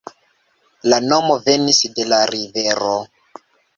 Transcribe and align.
La 0.93 0.97
nomo 1.11 1.37
venis 1.49 1.81
de 1.99 2.07
la 2.15 2.23
rivero. 2.33 2.99